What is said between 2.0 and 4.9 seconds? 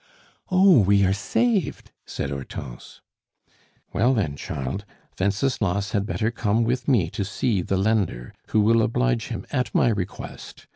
said Hortense. "Well, then, child,